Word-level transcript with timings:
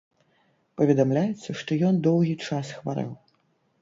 Паведамляецца, 0.79 1.49
што 1.59 1.71
ён 1.91 2.03
доўгі 2.11 2.33
час 2.49 2.73
хварэў. 2.79 3.13